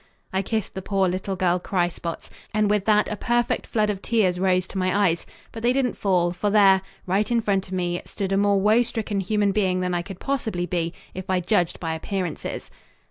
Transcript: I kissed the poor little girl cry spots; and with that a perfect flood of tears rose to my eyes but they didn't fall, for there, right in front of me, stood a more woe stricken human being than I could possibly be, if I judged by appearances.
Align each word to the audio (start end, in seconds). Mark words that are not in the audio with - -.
I 0.33 0.41
kissed 0.41 0.73
the 0.73 0.81
poor 0.81 1.07
little 1.07 1.35
girl 1.35 1.59
cry 1.59 1.87
spots; 1.87 2.31
and 2.55 2.71
with 2.71 2.85
that 2.85 3.07
a 3.11 3.15
perfect 3.15 3.67
flood 3.67 3.91
of 3.91 4.01
tears 4.01 4.39
rose 4.39 4.65
to 4.69 4.77
my 4.79 5.07
eyes 5.09 5.27
but 5.51 5.61
they 5.61 5.71
didn't 5.71 5.95
fall, 5.95 6.31
for 6.31 6.49
there, 6.49 6.81
right 7.05 7.29
in 7.29 7.39
front 7.39 7.67
of 7.67 7.73
me, 7.75 8.01
stood 8.05 8.31
a 8.31 8.37
more 8.37 8.59
woe 8.59 8.81
stricken 8.81 9.19
human 9.19 9.51
being 9.51 9.79
than 9.81 9.93
I 9.93 10.01
could 10.01 10.19
possibly 10.19 10.65
be, 10.65 10.91
if 11.13 11.29
I 11.29 11.39
judged 11.39 11.79
by 11.79 11.93
appearances. 11.93 12.71